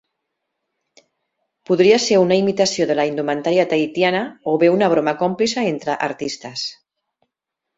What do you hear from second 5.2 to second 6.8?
còmplice entre artistes.